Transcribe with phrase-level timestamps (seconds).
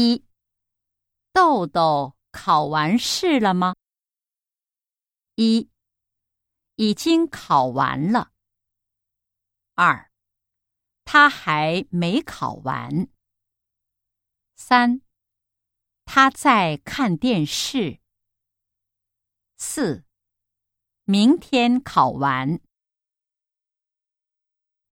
[0.00, 0.24] 一。
[1.32, 3.74] 豆豆考完试了吗？
[5.34, 5.68] 一。
[6.76, 8.30] 已经考完了。
[9.74, 10.12] 二。
[11.04, 13.08] 他还没考完。
[14.54, 15.00] 三。
[16.04, 17.98] 他在看电视。
[19.56, 20.04] 四。
[21.02, 22.60] 明天考完。